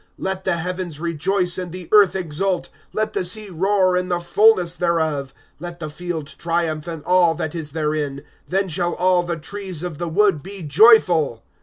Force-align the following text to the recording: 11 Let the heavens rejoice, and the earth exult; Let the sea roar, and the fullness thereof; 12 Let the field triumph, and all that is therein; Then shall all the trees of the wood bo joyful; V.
11 0.17 0.17
Let 0.17 0.43
the 0.45 0.57
heavens 0.57 0.99
rejoice, 0.99 1.59
and 1.59 1.71
the 1.71 1.87
earth 1.91 2.15
exult; 2.15 2.69
Let 2.91 3.13
the 3.13 3.23
sea 3.23 3.51
roar, 3.51 3.95
and 3.95 4.09
the 4.09 4.19
fullness 4.19 4.75
thereof; 4.75 5.31
12 5.59 5.59
Let 5.71 5.79
the 5.79 5.91
field 5.91 6.25
triumph, 6.39 6.87
and 6.87 7.03
all 7.03 7.35
that 7.35 7.53
is 7.53 7.73
therein; 7.73 8.23
Then 8.47 8.67
shall 8.67 8.95
all 8.95 9.21
the 9.21 9.37
trees 9.37 9.83
of 9.83 9.99
the 9.99 10.09
wood 10.09 10.41
bo 10.41 10.63
joyful; 10.65 11.43
V. 11.45 11.51